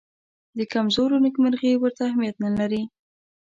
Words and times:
د 0.57 0.59
کمزورو 0.73 1.15
نېکمرغي 1.25 1.71
ورته 1.77 2.01
اهمیت 2.09 2.35
نه 2.45 2.51
لري. 2.59 2.83